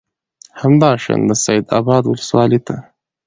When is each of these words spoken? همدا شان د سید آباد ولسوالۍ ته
همدا 0.61 0.91
شان 1.03 1.21
د 1.29 1.31
سید 1.43 1.65
آباد 1.79 2.03
ولسوالۍ 2.07 2.59
ته 2.67 2.75